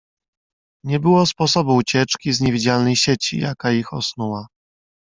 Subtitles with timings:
[0.85, 4.47] "Nie było sposobu ucieczki z niewidzialnej sieci, jaka ich osnuła."